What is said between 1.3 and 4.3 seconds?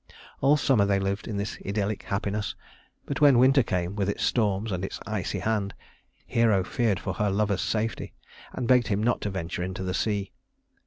this idyllic happiness, but when winter came with its